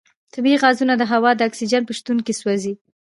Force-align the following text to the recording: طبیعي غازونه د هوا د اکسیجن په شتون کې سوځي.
طبیعي 0.33 0.57
غازونه 0.63 0.93
د 0.97 1.03
هوا 1.11 1.31
د 1.35 1.41
اکسیجن 1.49 1.81
په 1.85 1.93
شتون 1.97 2.17
کې 2.25 2.33
سوځي. 2.39 2.73